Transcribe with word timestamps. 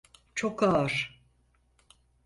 Çok 0.35 0.63
ağır. 0.63 1.21